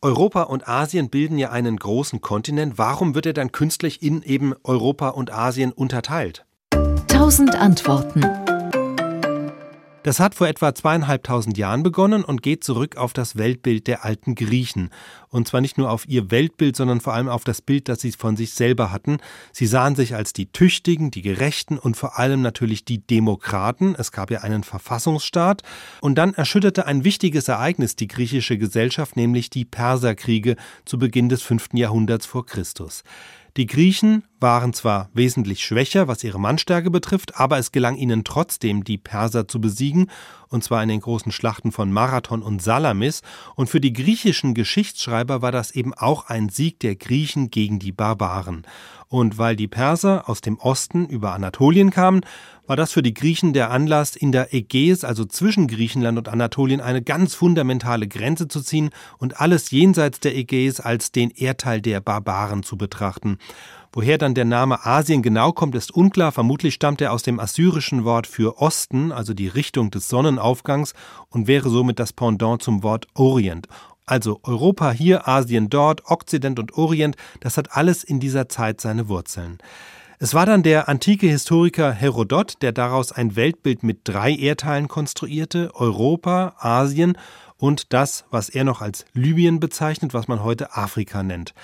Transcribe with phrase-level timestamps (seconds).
[0.00, 2.78] Europa und Asien bilden ja einen großen Kontinent.
[2.78, 6.46] Warum wird er dann künstlich in eben Europa und Asien unterteilt?
[7.08, 8.47] Tausend Antworten.
[10.04, 14.36] Das hat vor etwa zweieinhalbtausend Jahren begonnen und geht zurück auf das Weltbild der alten
[14.36, 14.90] Griechen.
[15.28, 18.12] Und zwar nicht nur auf ihr Weltbild, sondern vor allem auf das Bild, das sie
[18.12, 19.18] von sich selber hatten.
[19.52, 23.96] Sie sahen sich als die Tüchtigen, die Gerechten und vor allem natürlich die Demokraten.
[23.98, 25.62] Es gab ja einen Verfassungsstaat.
[26.00, 31.42] Und dann erschütterte ein wichtiges Ereignis die griechische Gesellschaft, nämlich die Perserkriege zu Beginn des
[31.42, 33.02] fünften Jahrhunderts vor Christus.
[33.58, 38.84] Die Griechen waren zwar wesentlich schwächer, was ihre Mannstärke betrifft, aber es gelang ihnen trotzdem,
[38.84, 40.12] die Perser zu besiegen,
[40.46, 43.22] und zwar in den großen Schlachten von Marathon und Salamis,
[43.56, 47.90] und für die griechischen Geschichtsschreiber war das eben auch ein Sieg der Griechen gegen die
[47.90, 48.64] Barbaren.
[49.08, 52.20] Und weil die Perser aus dem Osten über Anatolien kamen,
[52.68, 56.82] war das für die Griechen der Anlass, in der Ägäis, also zwischen Griechenland und Anatolien,
[56.82, 62.00] eine ganz fundamentale Grenze zu ziehen und alles jenseits der Ägäis als den Erdteil der
[62.00, 63.38] Barbaren zu betrachten.
[63.90, 66.30] Woher dann der Name Asien genau kommt, ist unklar.
[66.30, 70.92] Vermutlich stammt er aus dem assyrischen Wort für Osten, also die Richtung des Sonnenaufgangs,
[71.30, 73.66] und wäre somit das Pendant zum Wort Orient.
[74.04, 79.08] Also Europa hier, Asien dort, Okzident und Orient, das hat alles in dieser Zeit seine
[79.08, 79.58] Wurzeln.
[80.20, 85.70] Es war dann der antike Historiker Herodot, der daraus ein Weltbild mit drei Erdteilen konstruierte,
[85.76, 87.16] Europa, Asien
[87.56, 91.54] und das, was er noch als Libyen bezeichnet, was man heute Afrika nennt.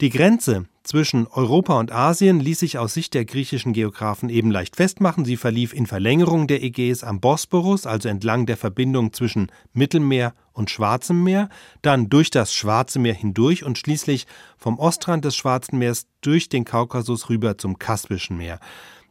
[0.00, 4.76] Die Grenze zwischen Europa und Asien ließ sich aus Sicht der griechischen Geographen eben leicht
[4.76, 5.26] festmachen.
[5.26, 10.70] Sie verlief in Verlängerung der Ägäis am Bosporus, also entlang der Verbindung zwischen Mittelmeer und
[10.70, 11.50] Schwarzem Meer,
[11.82, 14.26] dann durch das Schwarze Meer hindurch und schließlich
[14.56, 18.58] vom Ostrand des Schwarzen Meers durch den Kaukasus rüber zum Kaspischen Meer.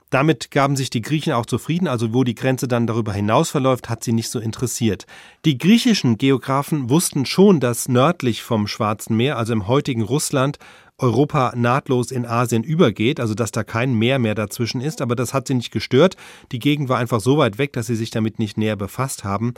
[0.09, 3.89] Damit gaben sich die Griechen auch zufrieden, also wo die Grenze dann darüber hinaus verläuft,
[3.89, 5.05] hat sie nicht so interessiert.
[5.45, 10.57] Die griechischen Geographen wussten schon, dass nördlich vom Schwarzen Meer, also im heutigen Russland,
[10.97, 15.33] Europa nahtlos in Asien übergeht, also dass da kein Meer mehr dazwischen ist, aber das
[15.33, 16.15] hat sie nicht gestört.
[16.51, 19.53] Die Gegend war einfach so weit weg, dass sie sich damit nicht näher befasst haben.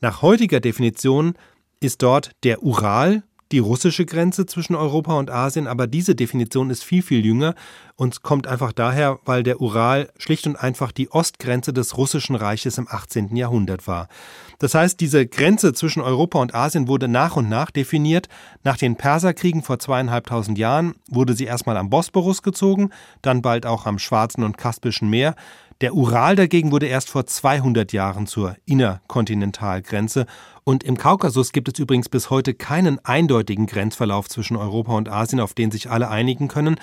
[0.00, 1.34] Nach heutiger Definition
[1.80, 6.84] ist dort der Ural, die russische Grenze zwischen Europa und Asien, aber diese Definition ist
[6.84, 7.54] viel, viel jünger
[7.94, 12.78] und kommt einfach daher, weil der Ural schlicht und einfach die Ostgrenze des russischen Reiches
[12.78, 13.36] im 18.
[13.36, 14.08] Jahrhundert war.
[14.58, 18.28] Das heißt, diese Grenze zwischen Europa und Asien wurde nach und nach definiert.
[18.64, 22.90] Nach den Perserkriegen vor zweieinhalbtausend Jahren wurde sie erstmal am Bosporus gezogen,
[23.22, 25.34] dann bald auch am Schwarzen und Kaspischen Meer.
[25.82, 30.24] Der Ural dagegen wurde erst vor 200 Jahren zur Innerkontinentalgrenze
[30.64, 35.38] und im Kaukasus gibt es übrigens bis heute keinen eindeutigen Grenzverlauf zwischen Europa und Asien,
[35.38, 36.76] auf den sich alle einigen können.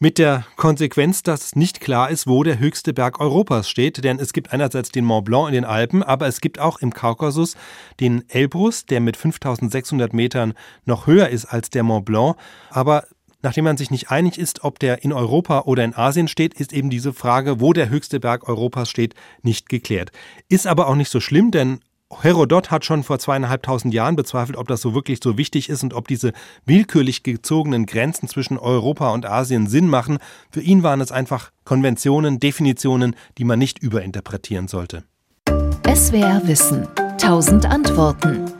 [0.00, 4.32] Mit der Konsequenz, dass nicht klar ist, wo der höchste Berg Europas steht, denn es
[4.32, 7.56] gibt einerseits den Mont Blanc in den Alpen, aber es gibt auch im Kaukasus
[8.00, 10.54] den Elbrus, der mit 5600 Metern
[10.84, 12.36] noch höher ist als der Mont Blanc,
[12.70, 13.04] aber
[13.42, 16.72] Nachdem man sich nicht einig ist, ob der in Europa oder in Asien steht, ist
[16.72, 20.12] eben diese Frage, wo der höchste Berg Europas steht, nicht geklärt.
[20.48, 21.80] Ist aber auch nicht so schlimm, denn
[22.20, 25.94] Herodot hat schon vor zweieinhalbtausend Jahren bezweifelt, ob das so wirklich so wichtig ist und
[25.94, 26.32] ob diese
[26.66, 30.18] willkürlich gezogenen Grenzen zwischen Europa und Asien Sinn machen.
[30.50, 35.04] Für ihn waren es einfach Konventionen, Definitionen, die man nicht überinterpretieren sollte.
[35.88, 36.86] SWR Wissen.
[37.18, 38.52] Tausend Antworten.